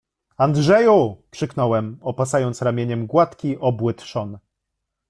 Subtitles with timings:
[0.45, 4.37] —Andrzeju!— krzyknąłem, opasując ramieniem gładki, obły trzon.